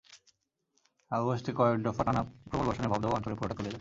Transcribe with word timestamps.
আগস্টে 1.11 1.51
কয়েক 1.53 1.77
দফা 1.83 2.01
টানা 2.03 2.21
প্রবল 2.49 2.65
বর্ষণে 2.67 2.87
ভবদহ 2.87 3.09
অঞ্চলের 3.11 3.37
পুরোটা 3.37 3.55
তলিয়ে 3.55 3.65
যায়। 3.65 3.69